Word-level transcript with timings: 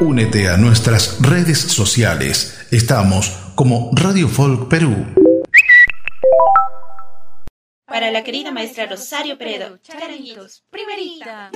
Únete 0.00 0.48
a 0.48 0.56
nuestras 0.56 1.20
redes 1.20 1.58
sociales. 1.58 2.66
Estamos 2.70 3.30
como 3.54 3.90
Radio 3.94 4.28
Folk 4.28 4.68
Perú. 4.68 5.06
Para 7.86 8.10
la 8.10 8.24
querida 8.24 8.50
maestra 8.50 8.86
Rosario 8.86 9.36
Peredo, 9.36 9.78
Charanguitos, 9.82 10.64
primerita. 10.70 11.50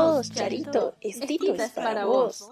Dos, 0.00 0.30
Charito, 0.30 0.94
estito 1.02 1.54
es 1.54 1.70
para 1.72 2.06
vos. 2.06 2.50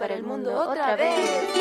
Para 0.00 0.14
el 0.14 0.22
mundo 0.22 0.50
otra 0.56 0.96
vez. 0.96 1.60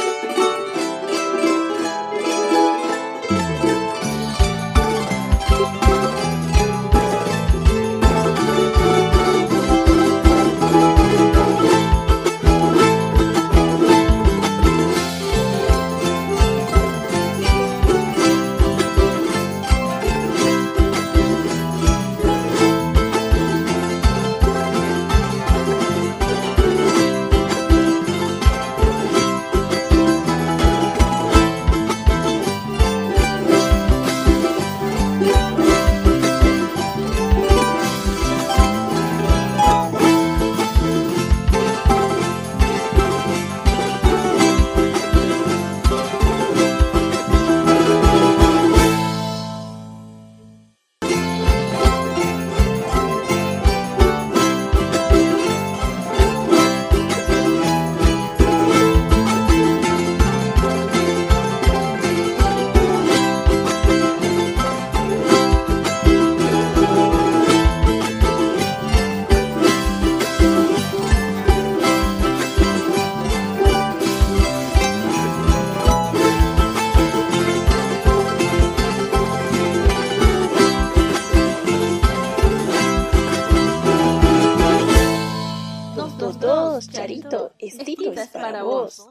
Estito 87.59 88.11
es 88.11 88.27
para 88.29 88.63
vos. 88.63 89.07